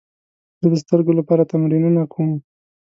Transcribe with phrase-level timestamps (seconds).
[0.61, 2.29] زه د سترګو لپاره تمرینونه کوم.